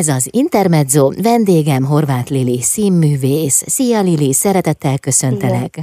[0.00, 3.62] Ez az Intermezzo, vendégem Horváth Lili, színművész.
[3.66, 5.78] Szia Lili, szeretettel köszöntelek.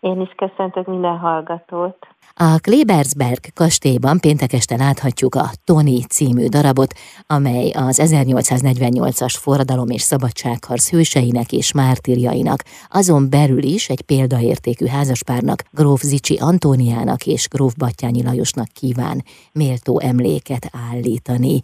[0.00, 1.96] Én is köszöntök minden hallgatót.
[2.34, 6.94] A Klebersberg kastélyban péntek este láthatjuk a Tony című darabot,
[7.26, 15.62] amely az 1848-as forradalom és szabadságharc hőseinek és mártírjainak, azon belül is egy példaértékű házaspárnak,
[15.70, 19.22] Gróf Zicsi Antóniának és Gróf Battyányi Lajosnak kíván
[19.52, 21.60] méltó emléket állítani.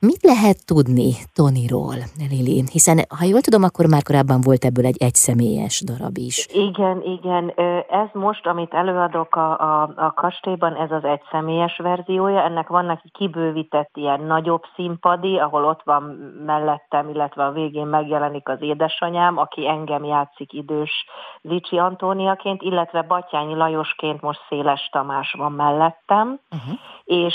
[0.00, 1.98] Mit lehet tudni Tonyról,
[2.30, 2.64] Lili?
[2.72, 6.46] Hiszen, ha jól tudom, akkor már korábban volt ebből egy egyszemélyes darab is.
[6.52, 7.52] Igen, igen.
[7.88, 12.42] Ez most, amit előadok a, a, a kastélyban, ez az egyszemélyes verziója.
[12.42, 16.02] Ennek vannak kibővített ilyen nagyobb színpadi, ahol ott van
[16.46, 21.06] mellettem, illetve a végén megjelenik az édesanyám, aki engem játszik idős
[21.42, 26.78] Zicsi Antóniaként, illetve Batyányi Lajosként most Széles Tamás van mellettem, uh-huh.
[27.04, 27.34] és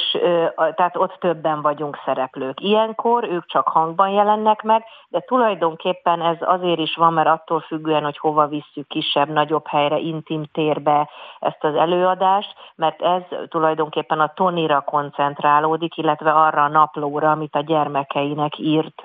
[0.76, 1.98] tehát ott többen vagyunk
[2.52, 7.60] szereplők ilyenkor, ők csak hangban jelennek meg, de tulajdonképpen ez azért is van, mert attól
[7.60, 11.10] függően, hogy hova visszük kisebb, nagyobb helyre, intim térbe
[11.40, 17.62] ezt az előadást, mert ez tulajdonképpen a Tonira koncentrálódik, illetve arra a naplóra, amit a
[17.62, 19.02] gyermekeinek írt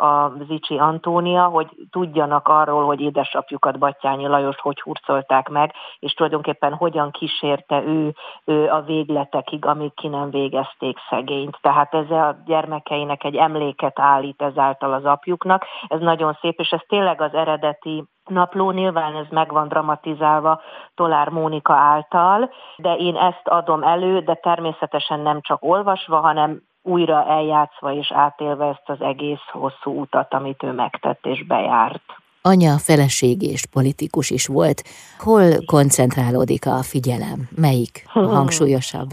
[0.00, 6.74] a Zicsi Antónia, hogy tudjanak arról, hogy édesapjukat Battyányi Lajos hogy hurcolták meg, és tulajdonképpen
[6.74, 11.58] hogyan kísérte ő, ő a végletekig, amíg ki nem végezték szegényt.
[11.60, 15.64] Tehát ez a gyermekeinek egy emléket állít ezáltal az apjuknak.
[15.88, 20.60] Ez nagyon szép, és ez tényleg az eredeti napló, nyilván ez meg van dramatizálva
[20.94, 27.24] Tolár Mónika által, de én ezt adom elő, de természetesen nem csak olvasva, hanem újra
[27.26, 32.02] eljátszva és átélve ezt az egész hosszú utat, amit ő megtett és bejárt.
[32.42, 34.82] Anya, feleség és politikus is volt.
[35.18, 37.48] Hol koncentrálódik a figyelem?
[37.56, 39.10] Melyik a hangsúlyosabb?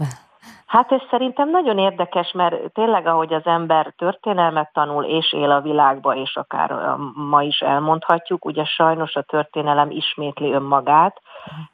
[0.72, 5.60] Hát ez szerintem nagyon érdekes, mert tényleg, ahogy az ember történelmet tanul és él a
[5.60, 11.20] világba, és akár ma is elmondhatjuk, ugye sajnos a történelem ismétli önmagát,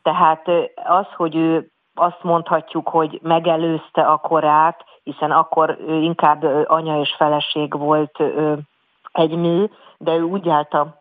[0.03, 0.47] tehát
[0.85, 7.15] az, hogy ő azt mondhatjuk, hogy megelőzte a korát, hiszen akkor ő inkább anya és
[7.17, 8.23] feleség volt
[9.13, 9.65] egy mű,
[9.99, 10.98] de ő úgy állt a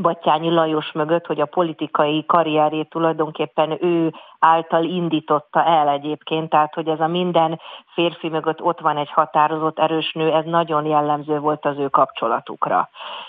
[0.00, 6.88] Battyányi Lajos mögött, hogy a politikai karrierét tulajdonképpen ő által indította el egyébként, tehát hogy
[6.88, 7.60] ez a minden
[7.92, 12.88] férfi mögött ott van egy határozott erős nő, ez nagyon jellemző volt az ő kapcsolatukra.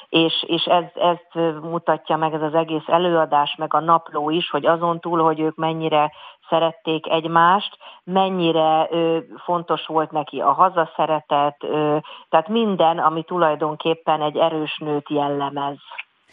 [0.09, 1.29] És, és ez, ezt
[1.61, 5.55] mutatja meg ez az egész előadás, meg a napló is, hogy azon túl, hogy ők
[5.55, 6.11] mennyire
[6.49, 11.97] szerették egymást, mennyire ö, fontos volt neki a hazaszeretet, ö,
[12.29, 15.77] tehát minden, ami tulajdonképpen egy erős nőt jellemez.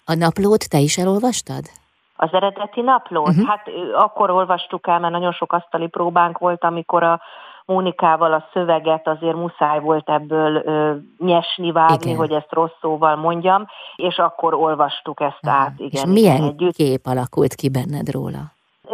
[0.05, 1.65] A naplót te is elolvastad?
[2.17, 3.29] Az eredeti naplót?
[3.29, 3.47] Uh-huh.
[3.47, 7.21] Hát akkor olvastuk el, mert nagyon sok asztali próbánk volt, amikor a
[7.65, 12.17] Mónikával a szöveget azért muszáj volt ebből ö, nyesni, vágni, igen.
[12.17, 15.73] hogy ezt rossz szóval mondjam, és akkor olvastuk ezt át.
[15.77, 16.75] Igen, és milyen együtt.
[16.75, 18.41] kép alakult ki benned róla?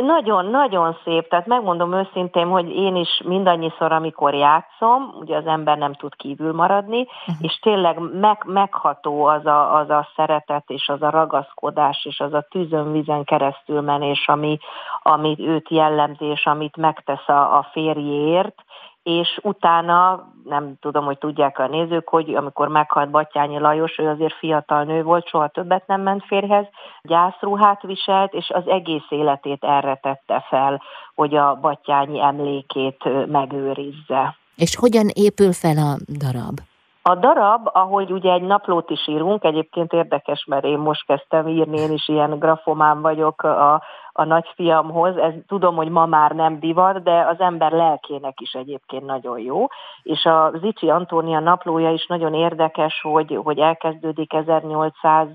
[0.07, 5.93] Nagyon-nagyon szép, tehát megmondom őszintén, hogy én is mindannyiszor, amikor játszom, ugye az ember nem
[5.93, 7.37] tud kívül maradni, uh-huh.
[7.41, 12.33] és tényleg meg, megható az a, az a szeretet, és az a ragaszkodás, és az
[12.33, 14.59] a tűzön-vizen keresztül menés, ami,
[15.03, 18.65] ami őt jellemzi, és amit megtesz a, a férjéért,
[19.09, 24.35] és utána, nem tudom, hogy tudják a nézők, hogy amikor meghalt Batyányi Lajos, ő azért
[24.35, 26.67] fiatal nő volt, soha többet nem ment férhez,
[27.03, 30.83] gyászruhát viselt, és az egész életét erre tette fel,
[31.15, 34.37] hogy a Batyányi emlékét megőrizze.
[34.57, 36.59] És hogyan épül fel a darab?
[37.03, 41.79] A darab, ahogy ugye egy naplót is írunk, egyébként érdekes, mert én most kezdtem írni,
[41.79, 43.83] én is ilyen grafomán vagyok a,
[44.13, 45.17] a nagyfiamhoz.
[45.17, 49.67] Ez tudom, hogy ma már nem divat, de az ember lelkének is egyébként nagyon jó.
[50.03, 55.29] És a Zicsi Antónia naplója is nagyon érdekes, hogy, hogy elkezdődik 1800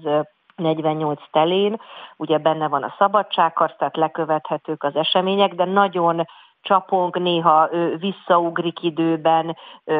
[0.56, 1.81] 48 telén,
[2.18, 6.25] ugye benne van a szabadságharc, tehát lekövethetők az események, de nagyon
[6.63, 9.57] csapong, néha visszaugrik időben,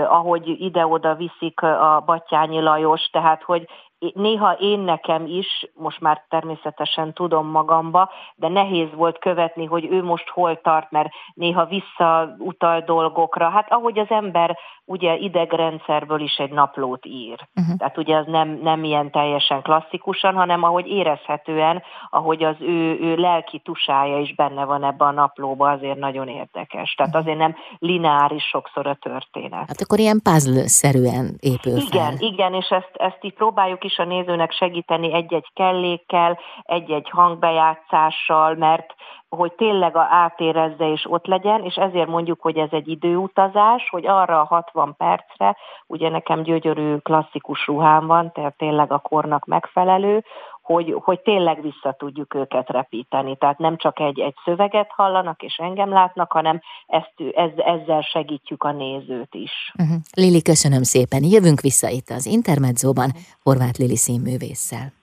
[0.07, 3.67] ahogy ide-oda viszik a Batyányi Lajos, tehát hogy
[4.14, 10.03] néha én nekem is, most már természetesen tudom magamba, de nehéz volt követni, hogy ő
[10.03, 13.50] most hol tart, mert néha visszautal dolgokra.
[13.50, 17.47] Hát ahogy az ember ugye idegrendszerből is egy naplót ír.
[17.55, 17.78] Uh-huh.
[17.78, 23.16] Tehát ugye az nem, nem ilyen teljesen klasszikusan, hanem ahogy érezhetően, ahogy az ő, ő
[23.16, 26.94] lelki tusája is benne van ebben a naplóban, azért nagyon érdekes.
[26.94, 27.22] Tehát uh-huh.
[27.22, 29.67] azért nem lineáris sokszor a történet.
[29.67, 32.28] Hát akkor ilyen puzzle-szerűen épül Igen, fel.
[32.28, 38.55] igen, és ezt, ezt így próbáljuk is is a nézőnek segíteni egy-egy kellékkel, egy-egy hangbejátszással,
[38.55, 38.93] mert
[39.29, 44.05] hogy tényleg a átérezze és ott legyen, és ezért mondjuk, hogy ez egy időutazás, hogy
[44.05, 45.57] arra a 60 percre,
[45.87, 50.23] ugye nekem gyögyörű klasszikus ruhám van, tehát tényleg a kornak megfelelő,
[50.63, 53.35] hogy, hogy tényleg vissza tudjuk őket repíteni.
[53.37, 58.63] Tehát nem csak egy, egy szöveget hallanak és engem látnak, hanem ezt, ez, ezzel segítjük
[58.63, 59.51] a nézőt is.
[59.79, 59.97] Uh-huh.
[60.13, 61.23] Lili, köszönöm szépen.
[61.23, 63.11] Jövünk vissza itt az Intermedzóban
[63.43, 64.93] Horváth Lili színművésszel.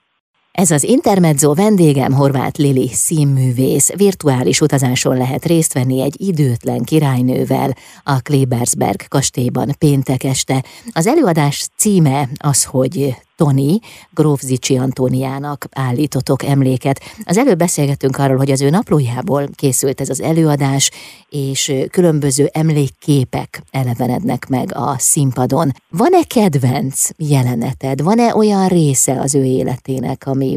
[0.51, 3.93] Ez az Intermezzo vendégem Horváth Lili színművész.
[3.95, 7.69] Virtuális utazáson lehet részt venni egy időtlen királynővel
[8.03, 10.63] a Klebersberg kastélyban péntek este.
[10.93, 13.79] Az előadás címe az, hogy Tony,
[14.19, 16.97] Gróf Zicsi Antóniának állítotok emléket.
[17.25, 20.91] Az előbb beszélgettünk arról, hogy az ő naplójából készült ez az előadás,
[21.29, 21.61] és
[21.91, 23.49] különböző emlékképek
[23.81, 25.67] elevenednek meg a színpadon.
[26.01, 26.97] Van-e kedvenc
[27.31, 27.97] jeleneted?
[28.09, 30.49] Van-e olyan része az ő életének, ami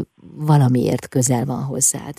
[0.51, 2.15] valamiért közel van hozzád?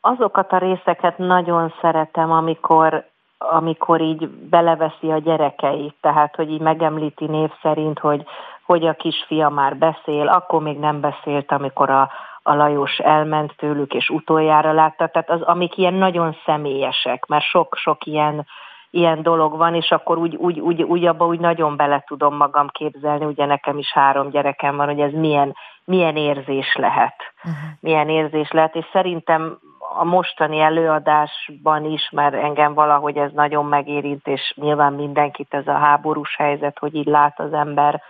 [0.00, 7.24] Azokat a részeket nagyon szeretem, amikor amikor így beleveszi a gyerekeit, tehát hogy így megemlíti
[7.24, 8.24] név szerint, hogy
[8.66, 12.10] hogy a kisfia már beszél, akkor még nem beszélt, amikor a,
[12.42, 15.06] a Lajos elment tőlük, és utoljára látta.
[15.06, 18.46] Tehát az, amik ilyen nagyon személyesek, mert sok-sok ilyen,
[18.90, 22.68] ilyen dolog van, és akkor úgy, úgy, úgy, úgy abba úgy nagyon bele tudom magam
[22.68, 27.16] képzelni, ugye nekem is három gyerekem van, hogy ez milyen, milyen érzés lehet.
[27.36, 27.60] Uh-huh.
[27.80, 29.58] Milyen érzés lehet, és szerintem
[29.98, 35.78] a mostani előadásban is, mert engem valahogy ez nagyon megérint, és nyilván mindenkit ez a
[35.78, 38.02] háborús helyzet, hogy így lát az ember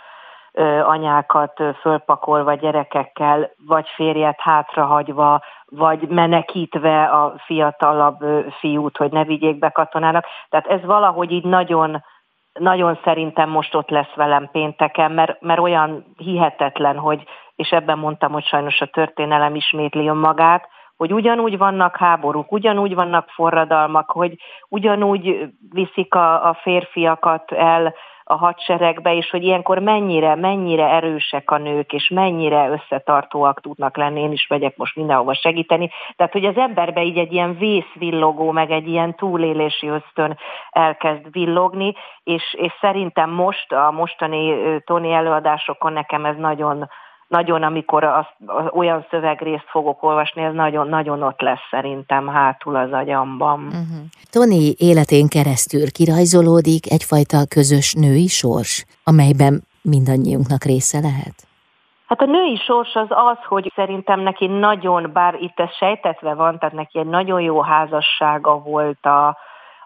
[0.85, 8.19] anyákat fölpakolva gyerekekkel, vagy férjet hátrahagyva, vagy menekítve a fiatalabb
[8.59, 10.27] fiút, hogy ne vigyék be katonának.
[10.49, 12.05] Tehát ez valahogy így nagyon,
[12.53, 17.23] nagyon szerintem most ott lesz velem pénteken, mert, mert olyan hihetetlen, hogy,
[17.57, 23.29] és ebben mondtam, hogy sajnos a történelem ismétli magát, hogy ugyanúgy vannak háborúk, ugyanúgy vannak
[23.29, 24.37] forradalmak, hogy
[24.69, 31.59] ugyanúgy viszik a, a férfiakat el a hadseregbe, és hogy ilyenkor mennyire, mennyire erősek a
[31.59, 35.91] nők, és mennyire összetartóak tudnak lenni, én is megyek most mindenhova segíteni.
[36.17, 40.39] Tehát, hogy az emberbe így egy ilyen vészvillogó, meg egy ilyen túlélési ösztön
[40.71, 44.55] elkezd villogni, és, és szerintem most a mostani
[44.85, 46.89] Tony előadásokon nekem ez nagyon,
[47.29, 52.93] nagyon, amikor az, az olyan szövegrészt fogok olvasni, ez nagyon-nagyon ott lesz szerintem hátul az
[52.93, 53.61] agyamban.
[53.67, 54.05] Uh-huh.
[54.31, 61.35] Tony életén keresztül kirajzolódik egyfajta közös női sors, amelyben mindannyiunknak része lehet?
[62.07, 66.59] Hát a női sors az az, hogy szerintem neki nagyon, bár itt ez sejtetve van,
[66.59, 69.37] tehát neki egy nagyon jó házassága volt a,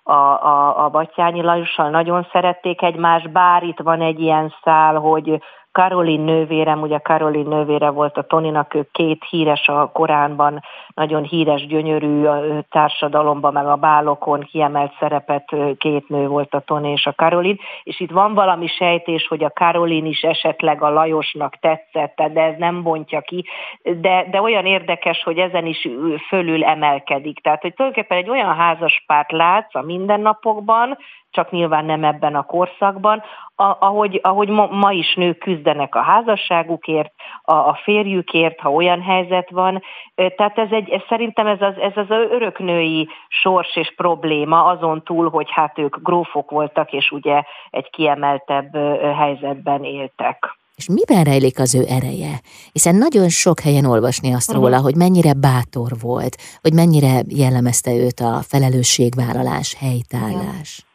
[0.02, 5.40] a, a, a Batyányi Lajossal, nagyon szerették egymást, bár itt van egy ilyen szál, hogy
[5.78, 10.62] Karolin nővérem, ugye Karolin nővére volt a Toninak, ő két híres a Koránban,
[10.94, 16.90] nagyon híres, gyönyörű a társadalomban, meg a bálokon kiemelt szerepet két nő volt a Toni
[16.90, 21.56] és a Karolin, és itt van valami sejtés, hogy a Karolin is esetleg a Lajosnak
[21.56, 23.44] tetszett, de ez nem bontja ki,
[23.82, 25.88] de, de olyan érdekes, hogy ezen is
[26.28, 27.40] fölül emelkedik.
[27.40, 30.98] Tehát, hogy tulajdonképpen egy olyan házaspárt látsz a mindennapokban,
[31.30, 33.22] csak nyilván nem ebben a korszakban,
[33.56, 39.50] ahogy, ahogy ma, ma is nők küzdenek a házasságukért, a, a férjükért, ha olyan helyzet
[39.50, 39.82] van.
[40.14, 45.30] Tehát ez egy, ez, szerintem ez az, ez az öröknői sors és probléma azon túl,
[45.30, 48.76] hogy hát ők grófok voltak, és ugye egy kiemeltebb
[49.16, 50.56] helyzetben éltek.
[50.78, 52.40] És miben rejlik az ő ereje?
[52.72, 54.64] Hiszen nagyon sok helyen olvasni azt uh-huh.
[54.64, 60.82] róla, hogy mennyire bátor volt, hogy mennyire jellemezte őt a felelősségvállalás, helytállás.
[60.82, 60.88] Ja.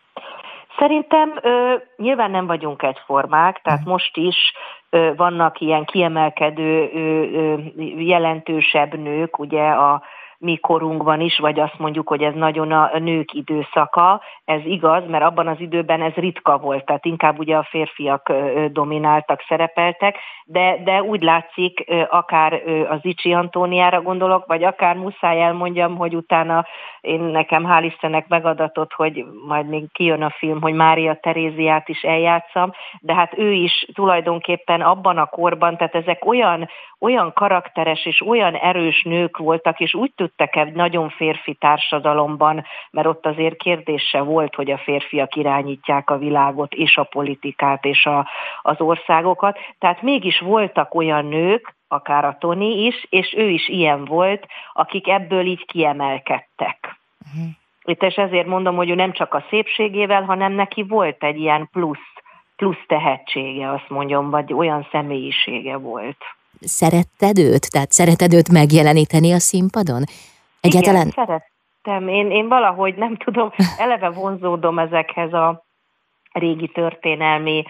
[0.77, 3.89] Szerintem ö, nyilván nem vagyunk egyformák, tehát mm.
[3.89, 4.53] most is
[4.89, 7.57] ö, vannak ilyen kiemelkedő, ö, ö,
[7.97, 10.01] jelentősebb nők, ugye a
[10.43, 15.23] mi korunkban is, vagy azt mondjuk, hogy ez nagyon a nők időszaka, ez igaz, mert
[15.23, 18.31] abban az időben ez ritka volt, tehát inkább ugye a férfiak
[18.71, 22.53] domináltak, szerepeltek, de, de úgy látszik, akár
[22.89, 26.65] az Icsi Antóniára gondolok, vagy akár muszáj elmondjam, hogy utána
[27.03, 32.01] én nekem hál' Istennek megadatott, hogy majd még kijön a film, hogy Mária Teréziát is
[32.01, 36.69] eljátszam, de hát ő is tulajdonképpen abban a korban, tehát ezek olyan,
[36.99, 43.07] olyan karakteres és olyan erős nők voltak, és úgy tudtak egy nagyon férfi társadalomban, mert
[43.07, 48.27] ott azért kérdése volt, hogy a férfiak irányítják a világot, és a politikát, és a,
[48.61, 49.57] az országokat.
[49.79, 55.07] Tehát mégis voltak olyan nők, akár a Tony is, és ő is ilyen volt, akik
[55.07, 56.99] ebből így kiemelkedtek.
[57.25, 57.51] Uh-huh.
[57.83, 61.69] Itt és ezért mondom, hogy ő nem csak a szépségével, hanem neki volt egy ilyen
[61.71, 62.13] plusz,
[62.55, 66.17] plusz tehetsége, azt mondjam, vagy olyan személyisége volt.
[66.59, 67.71] Szeretted őt?
[67.71, 70.03] Tehát szereted őt megjeleníteni a színpadon?
[70.61, 71.07] Egyáltalán?
[71.07, 72.07] Igen, szerettem.
[72.07, 75.63] Én, én valahogy nem tudom, eleve vonzódom ezekhez a
[76.31, 77.63] régi történelmi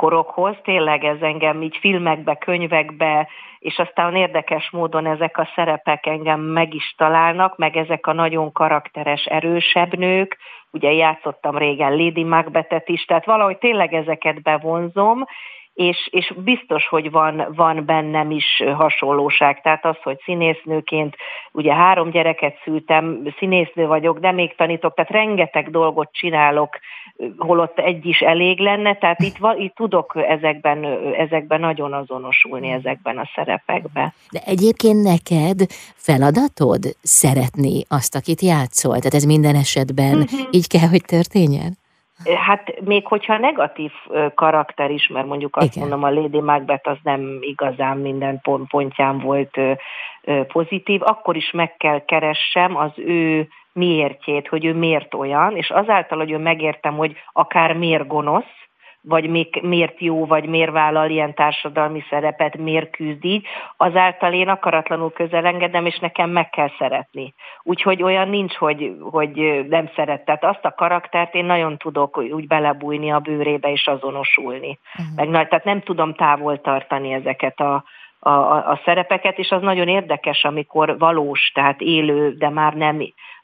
[0.00, 0.56] korokhoz.
[0.62, 3.28] Tényleg ez engem így filmekbe, könyvekbe,
[3.58, 8.52] és aztán érdekes módon ezek a szerepek engem meg is találnak, meg ezek a nagyon
[8.52, 10.36] karakteres, erősebb nők.
[10.70, 15.24] Ugye játszottam régen Lady Macbethet is, tehát valahogy tényleg ezeket bevonzom,
[15.80, 19.60] és, és biztos, hogy van, van bennem is hasonlóság.
[19.62, 21.16] Tehát az, hogy színésznőként,
[21.52, 26.78] ugye három gyereket szültem, színésznő vagyok, de még tanítok, tehát rengeteg dolgot csinálok,
[27.36, 30.84] holott egy is elég lenne, tehát itt, itt tudok ezekben,
[31.14, 34.12] ezekben nagyon azonosulni ezekben a szerepekben.
[34.30, 35.60] De egyébként neked
[35.94, 38.96] feladatod szeretni azt, akit játszol?
[38.96, 40.40] Tehát ez minden esetben uh-huh.
[40.50, 41.79] így kell, hogy történjen?
[42.24, 43.92] Hát még hogyha negatív
[44.34, 45.88] karakter is, mert mondjuk azt Igen.
[45.88, 49.58] mondom, a Lady Macbeth az nem igazán minden pont, pontján volt
[50.46, 56.18] pozitív, akkor is meg kell keressem az ő miértjét, hogy ő miért olyan, és azáltal,
[56.18, 58.59] hogy ő megértem, hogy akár miért gonosz,
[59.02, 64.48] vagy még, miért jó, vagy miért vállal ilyen társadalmi szerepet, miért küzd így, azáltal én
[64.48, 67.34] akaratlanul közelengedem, és nekem meg kell szeretni.
[67.62, 70.24] Úgyhogy olyan nincs, hogy, hogy nem szeret.
[70.24, 74.78] Tehát azt a karaktert én nagyon tudok úgy belebújni a bőrébe és azonosulni.
[74.98, 75.30] Uh-huh.
[75.30, 77.84] Meg, tehát nem tudom távol tartani ezeket a,
[78.18, 78.30] a,
[78.70, 83.00] a szerepeket, és az nagyon érdekes, amikor valós, tehát élő, de már nem,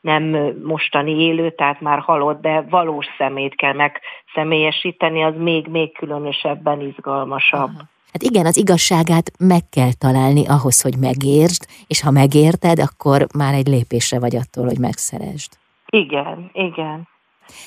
[0.07, 6.81] nem mostani élő, tehát már halott, de valós szemét kell megszemélyesíteni, az még, még különösebben
[6.81, 7.71] izgalmasabb.
[7.75, 7.89] Aha.
[8.13, 13.55] Hát igen, az igazságát meg kell találni ahhoz, hogy megértsd, és ha megérted, akkor már
[13.55, 15.51] egy lépésre vagy attól, hogy megszeresd.
[15.87, 17.09] Igen, igen.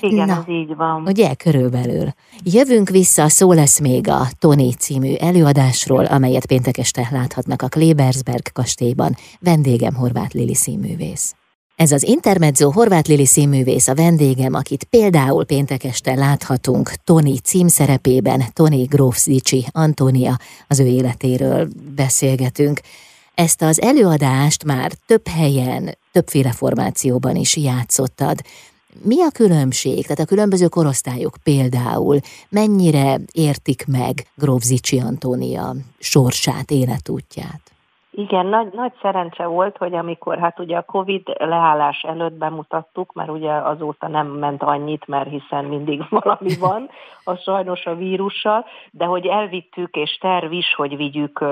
[0.02, 1.02] Igen, Na, ez így van.
[1.06, 2.08] Ugye, körülbelül.
[2.44, 8.52] Jövünk vissza, szó lesz még a Tony című előadásról, amelyet péntek este láthatnak a Klebersberg
[8.54, 9.12] kastélyban.
[9.40, 11.34] Vendégem Horváth Lili színművész.
[11.80, 18.44] Ez az Intermezzo Horváth Lili színművész a vendégem, akit például péntek este láthatunk Tony címszerepében,
[18.54, 22.80] Tony Grófzicsi Antónia, az ő életéről beszélgetünk.
[23.36, 28.40] Ezt az előadást már több helyen, többféle formációban is játszottad.
[29.02, 30.04] Mi a különbség?
[30.04, 32.20] Tehát a különböző korosztályok például
[32.50, 37.62] mennyire értik meg Grófzicsi Antónia sorsát, életútját?
[38.12, 43.30] Igen, nagy, nagy szerencse volt, hogy amikor hát ugye a Covid leállás előtt bemutattuk, mert
[43.30, 46.90] ugye azóta nem ment annyit, mert hiszen mindig valami van,
[47.24, 51.46] a sajnos a vírussal, de hogy elvittük, és terv is, hogy vigyük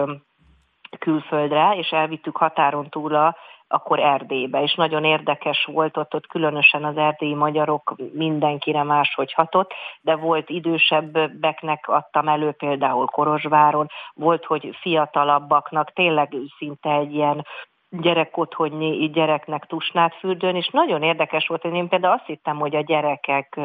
[0.99, 3.35] külföldre, és elvittük határon túl a
[3.67, 9.73] akkor Erdélybe, és nagyon érdekes volt ott, ott különösen az erdélyi magyarok mindenkire máshogy hatott,
[10.01, 17.45] de volt idősebbeknek adtam elő például Korozsváron, volt, hogy fiatalabbaknak tényleg szinte egy ilyen
[17.89, 22.81] gyerekotthonyi gyereknek tusnát fürdőn, és nagyon érdekes volt, hogy én például azt hittem, hogy a
[22.81, 23.59] gyerekek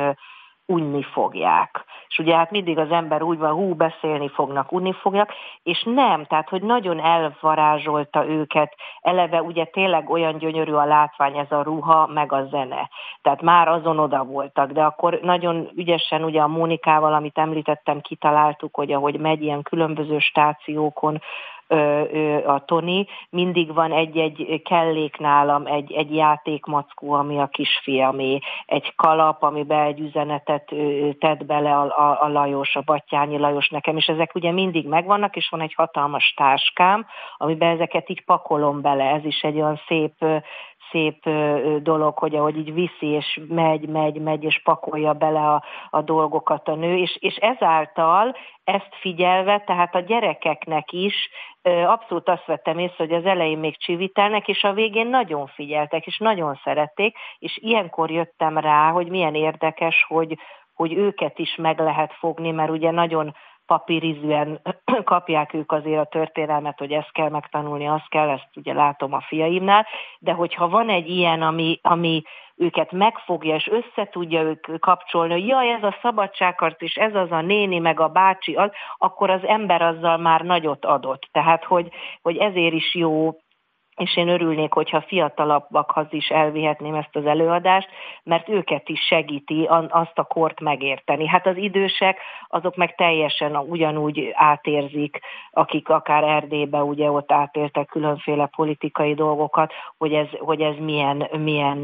[0.67, 1.85] unni fogják.
[2.13, 6.25] És ugye hát mindig az ember úgy van, hú, beszélni fognak, unni fogják, és nem,
[6.25, 12.07] tehát hogy nagyon elvarázsolta őket, eleve ugye tényleg olyan gyönyörű a látvány, ez a ruha,
[12.07, 12.89] meg a zene.
[13.23, 18.75] Tehát már azon oda voltak, de akkor nagyon ügyesen ugye a Mónikával, amit említettem, kitaláltuk,
[18.75, 21.21] hogy ahogy megy ilyen különböző stációkon,
[22.47, 29.43] a Toni, mindig van egy-egy kellék nálam, egy, egy játékmackó, ami a kisfiamé, egy kalap,
[29.43, 30.75] amiben egy üzenetet
[31.19, 35.37] tett bele a, a, a Lajos, a Battyányi Lajos nekem, és ezek ugye mindig megvannak,
[35.37, 40.13] és van egy hatalmas táskám, amiben ezeket így pakolom bele, ez is egy olyan szép
[40.93, 41.29] szép
[41.83, 46.69] dolog, hogy ahogy így viszi, és megy, megy, megy, és pakolja bele a, a dolgokat
[46.69, 51.15] a nő, és, és ezáltal ezt figyelve, tehát a gyerekeknek is
[51.87, 56.19] abszolút azt vettem észre, hogy az elején még csivitelnek, és a végén nagyon figyeltek, és
[56.19, 60.39] nagyon szerették, és ilyenkor jöttem rá, hogy milyen érdekes, hogy,
[60.75, 63.35] hogy őket is meg lehet fogni, mert ugye nagyon
[63.67, 64.61] papírizűen
[65.05, 69.21] kapják ők azért a történelmet, hogy ezt kell megtanulni, azt kell, ezt ugye látom a
[69.21, 69.87] fiaimnál,
[70.19, 72.23] de hogyha van egy ilyen, ami, ami
[72.57, 77.31] őket megfogja, és össze tudja ők kapcsolni, hogy jaj, ez a szabadságharc, és ez az
[77.31, 81.29] a néni, meg a bácsi, az, akkor az ember azzal már nagyot adott.
[81.33, 81.89] Tehát, hogy,
[82.23, 83.37] hogy ezért is jó
[83.97, 87.89] és én örülnék, hogyha fiatalabbakhoz is elvihetném ezt az előadást,
[88.23, 91.27] mert őket is segíti azt a kort megérteni.
[91.27, 92.19] Hát az idősek,
[92.49, 95.19] azok meg teljesen ugyanúgy átérzik,
[95.51, 101.79] akik akár Erdélybe ugye ott átéltek különféle politikai dolgokat, hogy ez, hogy ez milyen, milyen,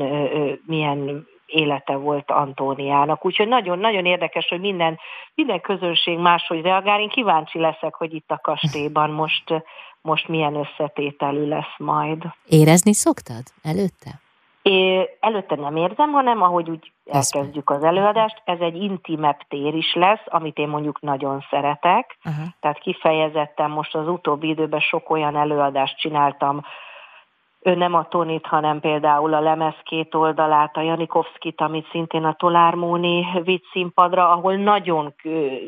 [0.67, 3.25] milyen élete volt Antóniának.
[3.25, 4.99] Úgyhogy nagyon-nagyon érdekes, hogy minden,
[5.35, 7.01] minden közönség máshogy reagál.
[7.01, 9.65] Én kíváncsi leszek, hogy itt a kastélyban most,
[10.03, 12.23] most milyen összetételű lesz majd.
[12.47, 14.11] Érezni szoktad előtte?
[14.63, 19.95] É, előtte nem érzem, hanem ahogy úgy elkezdjük az előadást, ez egy intimebb tér is
[19.95, 22.19] lesz, amit én mondjuk nagyon szeretek.
[22.25, 22.45] Uh-huh.
[22.61, 26.65] Tehát kifejezetten most az utóbbi időben sok olyan előadást csináltam,
[27.61, 32.35] ő nem a Tonit, hanem például a lemez két oldalát, a Janikovszkit, amit szintén a
[32.35, 35.15] Tolármóni vitt színpadra, ahol nagyon,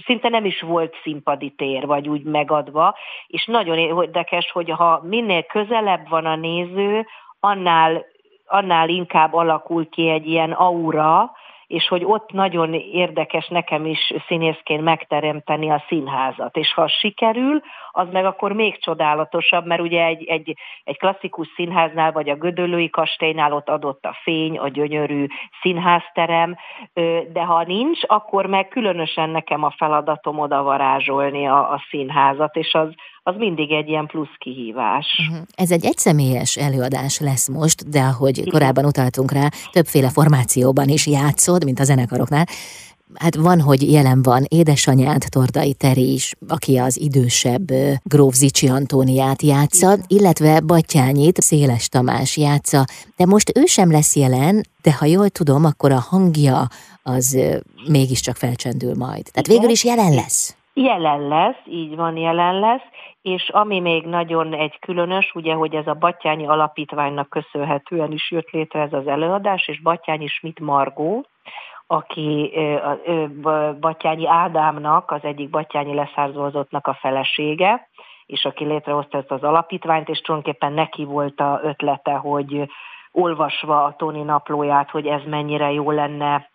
[0.04, 2.94] szinte nem is volt színpadi tér, vagy úgy megadva,
[3.26, 7.06] és nagyon érdekes, hogy ha minél közelebb van a néző,
[7.40, 8.04] annál
[8.50, 11.30] annál inkább alakul ki egy ilyen aura,
[11.71, 16.57] és hogy ott nagyon érdekes nekem is színészként megteremteni a színházat.
[16.57, 17.61] És ha sikerül,
[17.91, 22.91] az meg akkor még csodálatosabb, mert ugye egy, egy, egy klasszikus színháznál, vagy a Gödöllői
[22.91, 25.27] kastélynál ott adott a fény, a gyönyörű
[25.61, 26.57] színházterem,
[27.33, 32.75] de ha nincs, akkor meg különösen nekem a feladatom oda varázsolni a, a színházat, és
[32.75, 35.07] az, az mindig egy ilyen plusz kihívás.
[35.29, 35.47] Uh-huh.
[35.55, 41.65] Ez egy egyszemélyes előadás lesz most, de ahogy korábban utaltunk rá, többféle formációban is játszod,
[41.65, 42.45] mint a zenekaroknál.
[43.15, 47.67] Hát van, hogy jelen van édesanyád, Tordai Teri is, aki az idősebb
[48.03, 52.85] Gróf Zicsi Antóniát játsza, illetve Batyányit, Széles Tamás játsza,
[53.17, 56.67] de most ő sem lesz jelen, de ha jól tudom, akkor a hangja
[57.03, 57.39] az
[57.89, 59.23] mégiscsak felcsendül majd.
[59.33, 60.57] Tehát végül is jelen lesz.
[60.75, 62.89] Jelen lesz, így van, jelen lesz,
[63.23, 68.50] és ami még nagyon egy különös, ugye, hogy ez a Batyányi Alapítványnak köszönhetően is jött
[68.50, 71.27] létre ez az előadás, és Batyányi Schmidt Margó,
[71.87, 72.53] aki
[73.81, 77.89] Batyányi Ádámnak, az egyik Batyányi leszárzozottnak a felesége,
[78.27, 82.71] és aki létrehozta ezt az alapítványt, és tulajdonképpen neki volt a ötlete, hogy
[83.12, 86.50] olvasva a Toni naplóját, hogy ez mennyire jó lenne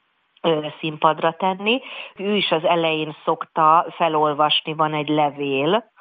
[0.80, 1.82] színpadra tenni.
[2.16, 5.94] Ő is az elején szokta felolvasni, van egy levél,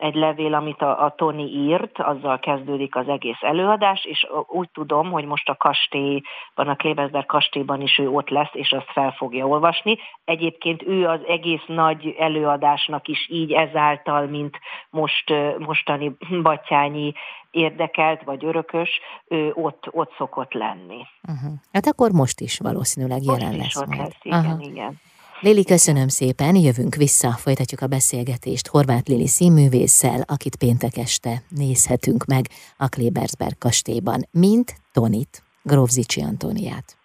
[0.00, 5.10] egy levél, amit a, a Tony írt, azzal kezdődik az egész előadás, és úgy tudom,
[5.10, 9.46] hogy most a kastélyban, a Klebersberg kastélyban is ő ott lesz, és azt fel fogja
[9.46, 9.98] olvasni.
[10.24, 14.58] Egyébként ő az egész nagy előadásnak is így ezáltal, mint
[14.90, 17.12] most mostani Batyányi
[17.50, 21.06] érdekelt vagy örökös, ő ott, ott szokott lenni.
[21.28, 21.52] Uh-huh.
[21.72, 23.74] Hát akkor most is valószínűleg jelen most lesz.
[23.74, 24.66] Most is ott lesz, igen, uh-huh.
[24.66, 25.00] igen.
[25.42, 32.24] Lili, köszönöm szépen, jövünk vissza, folytatjuk a beszélgetést Horváth Lili színművésszel, akit péntek este nézhetünk
[32.24, 36.96] meg a Klebersberg kastélyban, mint Tonit, Grófzicsi Antóniát.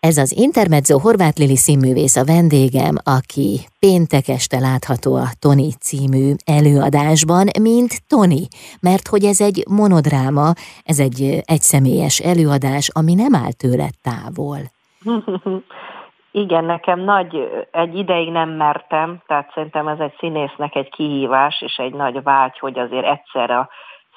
[0.00, 6.34] Ez az Intermezzo Horváth Lili színművész a vendégem, aki péntek este látható a Toni című
[6.44, 8.46] előadásban, mint Toni,
[8.80, 10.52] mert hogy ez egy monodráma,
[10.84, 14.58] ez egy egyszemélyes előadás, ami nem áll tőle távol.
[16.32, 21.76] Igen, nekem nagy, egy ideig nem mertem, tehát szerintem ez egy színésznek egy kihívás, és
[21.76, 23.68] egy nagy vágy, hogy azért egyszer a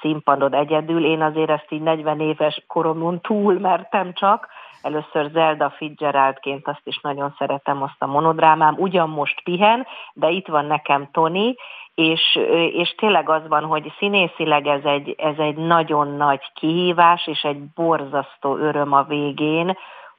[0.02, 1.06] színpadod egyedül.
[1.06, 4.48] Én azért ezt így 40 éves koromon túl mertem csak.
[4.82, 8.76] Először Zelda Fitzgeraldként azt is nagyon szeretem, azt a monodrámám.
[8.78, 11.56] Ugyan most pihen, de itt van nekem Tony,
[11.96, 12.40] és,
[12.74, 17.64] és tényleg az van, hogy színészileg ez egy, ez egy nagyon nagy kihívás, és egy
[17.76, 19.78] borzasztó öröm a végén,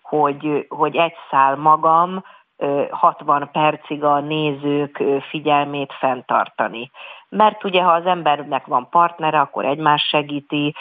[0.09, 2.23] hogy, hogy egy szál magam
[2.91, 6.91] 60 percig a nézők figyelmét fenntartani.
[7.29, 10.75] Mert ugye, ha az embernek van partnere, akkor egymás segíti,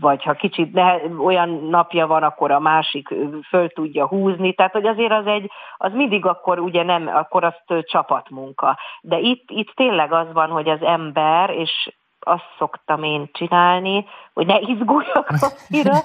[0.00, 3.08] vagy ha kicsit ne, olyan napja van, akkor a másik
[3.48, 4.54] föl tudja húzni.
[4.54, 8.78] Tehát, hogy azért az egy, az mindig akkor ugye nem, akkor azt csapatmunka.
[9.00, 14.46] De itt, itt tényleg az van, hogy az ember, és azt szoktam én csinálni, hogy
[14.46, 15.28] ne izguljak
[15.68, 15.96] annyira,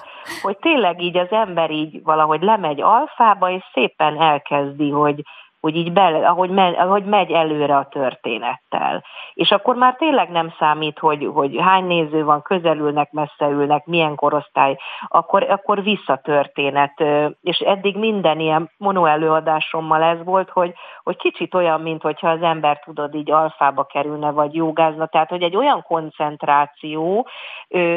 [0.42, 5.24] hogy tényleg így az ember így valahogy lemegy alfába, és szépen elkezdi, hogy,
[5.62, 9.04] hogy így bele, ahogy, me, ahogy megy előre a történettel.
[9.34, 14.16] És akkor már tényleg nem számít, hogy, hogy hány néző van, közelülnek, messze ülnek, milyen
[14.16, 17.04] korosztály, akkor, akkor visszatörténet.
[17.42, 22.80] És eddig minden ilyen monoelőadásommal ez volt, hogy, hogy kicsit olyan, mint hogyha az ember
[22.80, 27.28] tudod így alfába kerülne, vagy jogázna, tehát hogy egy olyan koncentráció,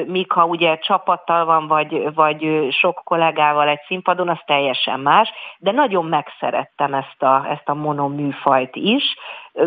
[0.07, 5.70] míg ha ugye csapattal van, vagy, vagy sok kollégával egy színpadon, az teljesen más, de
[5.70, 9.02] nagyon megszerettem ezt a, ezt a monoműfajt is,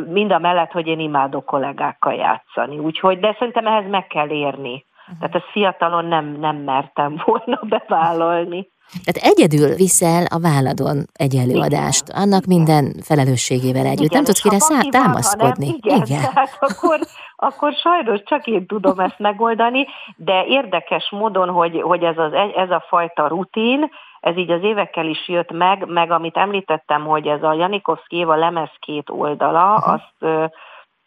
[0.07, 2.77] mind a mellett, hogy én imádok kollégákkal játszani.
[2.77, 4.85] Úgyhogy, de szerintem ehhez meg kell érni.
[5.01, 5.19] Uh-huh.
[5.19, 8.67] Tehát ezt fiatalon nem, nem mertem volna bevállalni.
[9.03, 13.99] Tehát egyedül viszel a váladon egy előadást, igen, annak minden felelősségével együtt.
[13.99, 15.65] Igen, nem tudsz kire szá- támaszkodni.
[15.65, 16.21] Van, igen, igen.
[16.33, 16.99] Tehát akkor,
[17.35, 22.69] akkor sajnos csak én tudom ezt megoldani, de érdekes módon, hogy, hogy ez, az, ez
[22.69, 27.43] a fajta rutin, ez így az évekkel is jött meg, meg amit említettem, hogy ez
[27.43, 29.93] a Janikovszki Éva lemez két oldala, uh-huh.
[29.93, 30.51] azt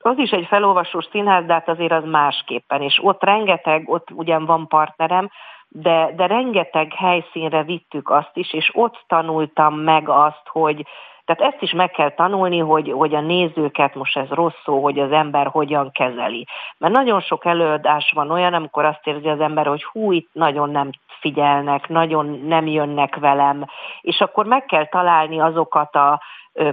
[0.02, 4.46] az is egy felolvasós színház, de hát azért az másképpen, és ott rengeteg, ott ugyan
[4.46, 5.30] van partnerem,
[5.68, 10.86] de, de rengeteg helyszínre vittük azt is, és ott tanultam meg azt, hogy
[11.30, 14.98] tehát ezt is meg kell tanulni, hogy, hogy a nézőket, most ez rossz szó, hogy
[14.98, 16.46] az ember hogyan kezeli.
[16.78, 20.70] Mert nagyon sok előadás van olyan, amikor azt érzi az ember, hogy hú, itt nagyon
[20.70, 20.90] nem
[21.20, 23.64] figyelnek, nagyon nem jönnek velem,
[24.00, 26.20] és akkor meg kell találni azokat a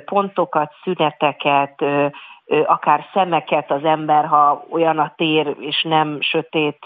[0.05, 1.83] pontokat, szüneteket,
[2.65, 6.77] akár szemeket az ember, ha olyan a tér, és nem sötét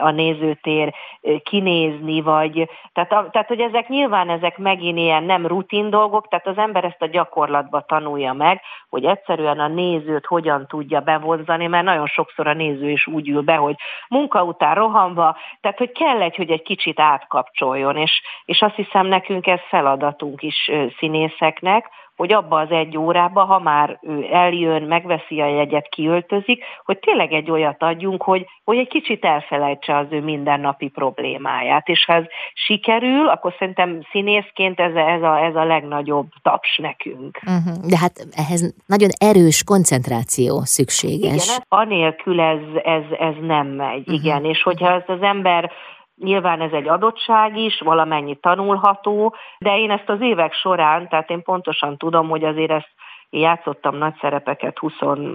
[0.00, 0.94] a, nézőtér
[1.42, 2.68] kinézni, vagy.
[2.92, 7.02] Tehát, tehát, hogy ezek nyilván ezek megint ilyen nem rutin dolgok, tehát az ember ezt
[7.02, 12.54] a gyakorlatba tanulja meg, hogy egyszerűen a nézőt hogyan tudja bevonzani, mert nagyon sokszor a
[12.54, 13.74] néző is úgy ül be, hogy
[14.08, 19.06] munka után rohanva, tehát hogy kell egy, hogy egy kicsit átkapcsoljon, és, és azt hiszem
[19.06, 25.40] nekünk ez feladatunk is színészeknek, hogy abba az egy órába, ha már ő eljön, megveszi
[25.40, 30.20] a jegyet, kiöltözik, hogy tényleg egy olyat adjunk, hogy, hogy egy kicsit elfelejtse az ő
[30.20, 31.88] mindennapi problémáját.
[31.88, 36.78] És ha ez sikerül, akkor szerintem színészként ez a, ez a, ez a legnagyobb taps
[36.78, 37.38] nekünk.
[37.46, 37.88] Uh-huh.
[37.88, 41.44] De hát ehhez nagyon erős koncentráció szükséges.
[41.44, 44.14] Igen, anélkül ez, ez, ez nem megy, uh-huh.
[44.14, 44.44] igen.
[44.44, 45.70] És hogyha ezt az ember
[46.16, 51.42] Nyilván ez egy adottság is, valamennyi tanulható, de én ezt az évek során, tehát én
[51.42, 52.90] pontosan tudom, hogy azért ezt
[53.32, 54.92] én játszottam nagy szerepeket 20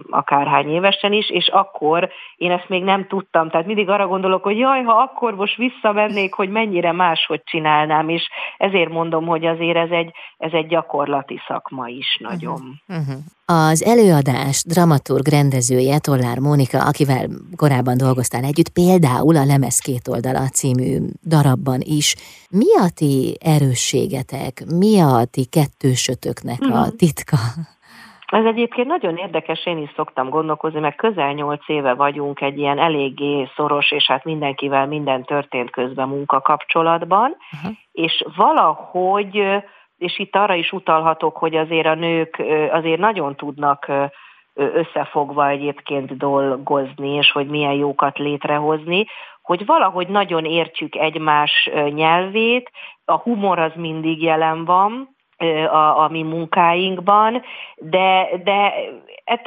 [0.09, 3.49] akárhány évesen is, és akkor én ezt még nem tudtam.
[3.49, 8.29] Tehát mindig arra gondolok, hogy jaj, ha akkor most visszamennék, hogy mennyire máshogy csinálnám, és
[8.57, 12.79] ezért mondom, hogy azért ez egy, ez egy gyakorlati szakma is nagyon.
[12.87, 12.99] Uh-huh.
[12.99, 13.23] Uh-huh.
[13.49, 20.47] Az előadás dramaturg rendezője Tollár Mónika, akivel korábban dolgoztál együtt, például a Lemez két oldala
[20.59, 20.91] című
[21.33, 22.15] darabban is.
[22.59, 26.95] Mi a ti erősségetek, mi a ti kettősötöknek a mhm.
[27.01, 27.37] titka?
[28.27, 32.79] Ez egyébként nagyon érdekes, én is szoktam gondolkozni, mert közel nyolc éve vagyunk egy ilyen
[32.79, 37.77] eléggé szoros, és hát mindenkivel minden történt közben munkakapcsolatban, uh-huh.
[37.91, 39.41] és valahogy,
[39.97, 43.91] és itt arra is utalhatok, hogy azért a nők azért nagyon tudnak
[44.53, 49.05] összefogva egyébként dolgozni, és hogy milyen jókat létrehozni,
[49.41, 52.71] hogy valahogy nagyon értjük egymás nyelvét,
[53.05, 55.15] a humor az mindig jelen van,
[55.71, 57.43] a, a mi munkáinkban,
[57.75, 58.73] de, de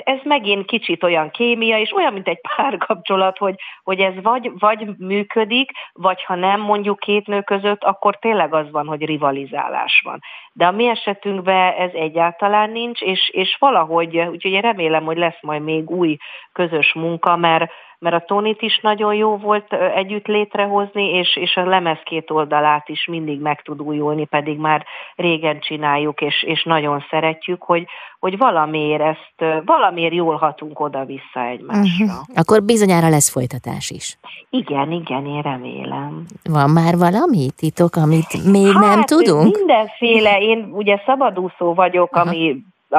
[0.05, 4.87] ez megint kicsit olyan kémia, és olyan, mint egy párkapcsolat, hogy, hogy ez vagy, vagy
[4.99, 10.21] működik, vagy ha nem mondjuk két nő között, akkor tényleg az van, hogy rivalizálás van.
[10.53, 15.43] De a mi esetünkben ez egyáltalán nincs, és, és valahogy, úgyhogy én remélem, hogy lesz
[15.43, 16.17] majd még új
[16.53, 21.65] közös munka, mert mert a Tonit is nagyon jó volt együtt létrehozni, és, és a
[21.65, 24.87] lemez két oldalát is mindig meg tud újulni, pedig már
[25.17, 27.87] régen csináljuk, és, és nagyon szeretjük, hogy,
[28.21, 32.05] hogy valamiért ezt, valamiért jól hatunk oda-vissza egymásra.
[32.05, 32.19] Uh-huh.
[32.35, 34.19] Akkor bizonyára lesz folytatás is.
[34.51, 36.25] Igen, igen, én remélem.
[36.51, 39.57] Van már valami titok, amit még hát, nem tudunk?
[39.57, 42.29] mindenféle, én ugye szabadúszó vagyok, uh-huh.
[42.29, 42.57] ami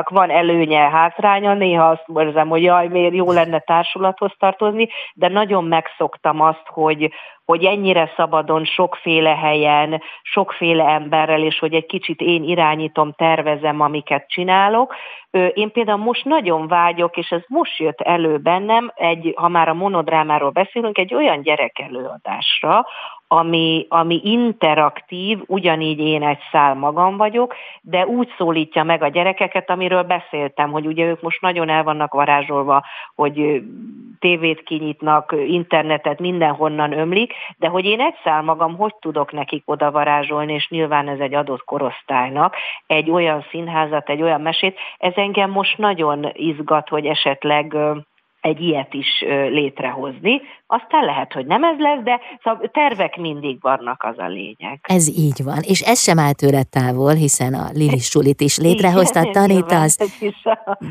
[0.10, 5.64] van előnye, hátránya, néha azt érzem, hogy jaj, miért jó lenne társulathoz tartozni, de nagyon
[5.64, 7.12] megszoktam azt, hogy,
[7.46, 14.28] hogy ennyire szabadon, sokféle helyen, sokféle emberrel, és hogy egy kicsit én irányítom, tervezem, amiket
[14.28, 14.96] csinálok.
[15.54, 19.74] Én például most nagyon vágyok, és ez most jött elő bennem, egy, ha már a
[19.74, 22.86] monodrámáról beszélünk, egy olyan gyerekelőadásra,
[23.34, 29.70] ami, ami interaktív, ugyanígy én egy szál magam vagyok, de úgy szólítja meg a gyerekeket,
[29.70, 32.84] amiről beszéltem, hogy ugye ők most nagyon el vannak varázsolva,
[33.16, 33.64] hogy
[34.20, 39.92] tévét kinyitnak, internetet mindenhonnan ömlik, de hogy én egy szál magam hogy tudok nekik oda
[39.92, 42.56] varázsolni, és nyilván ez egy adott korosztálynak,
[42.88, 47.76] egy olyan színházat, egy olyan mesét, ez engem most nagyon izgat, hogy esetleg
[48.42, 50.42] egy ilyet is létrehozni.
[50.68, 54.80] Aztán lehet, hogy nem ez lesz, de szóval tervek mindig vannak, az a lényeg.
[54.82, 59.30] Ez így van, és ez sem áll tőle távol, hiszen a Lili Sulit is létrehozta,
[59.32, 59.98] tanítasz,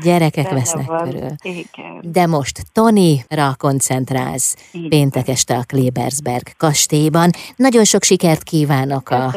[0.03, 1.03] gyerekek vesznek van.
[1.03, 1.29] körül.
[1.41, 1.99] Igen.
[2.01, 5.35] De most Tony-ra koncentrálsz így péntek van.
[5.35, 7.29] este a Klebersberg kastélyban.
[7.55, 9.33] Nagyon sok sikert kívánok a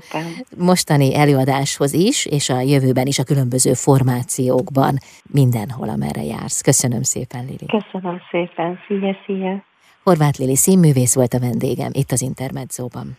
[0.56, 6.60] mostani előadáshoz is, és a jövőben is a különböző formációkban, mindenhol, amerre jársz.
[6.60, 7.66] Köszönöm szépen, Lili.
[7.66, 9.64] Köszönöm szépen, szia, szia.
[10.02, 13.16] Horváth Lili színművész volt a vendégem itt az Intermedzóban.